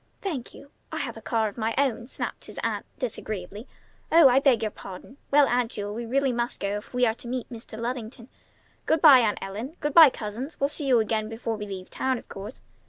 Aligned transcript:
"Thank 0.19 0.55
you! 0.55 0.71
I 0.91 0.97
have 0.97 1.15
a 1.15 1.21
car 1.21 1.47
of 1.47 1.59
my 1.59 1.75
own!" 1.77 2.07
snapped 2.07 2.45
his 2.45 2.59
aunt 2.63 2.87
disagreeably. 2.97 3.67
"Oh! 4.11 4.29
I 4.29 4.39
beg 4.39 4.63
your 4.63 4.71
pardon! 4.71 5.17
Well, 5.29 5.47
Aunt 5.47 5.69
Jewel, 5.73 5.93
we 5.93 6.07
really 6.07 6.31
must 6.31 6.59
go 6.59 6.77
if 6.77 6.91
we 6.91 7.05
are 7.05 7.13
to 7.13 7.27
meet 7.27 7.47
Mr. 7.51 7.77
Luddington. 7.79 8.27
Good 8.87 8.99
by, 9.03 9.19
Aunt 9.19 9.37
Ellen! 9.43 9.75
Good 9.79 9.93
by, 9.93 10.09
cousins! 10.09 10.59
We'll 10.59 10.69
see 10.69 10.87
you 10.87 10.99
again 10.99 11.29
before 11.29 11.55
we 11.55 11.67
leave 11.67 11.91
town, 11.91 12.17
of 12.17 12.27
course. 12.29 12.61